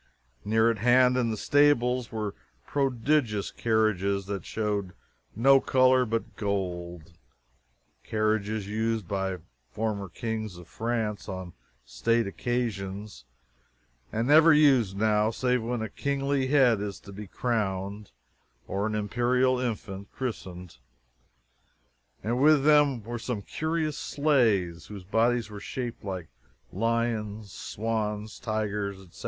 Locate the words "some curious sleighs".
23.19-24.87